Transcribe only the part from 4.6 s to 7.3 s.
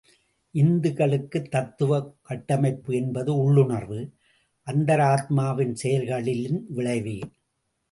அந்தராத்மாவின் செயல்களின் விளைவே.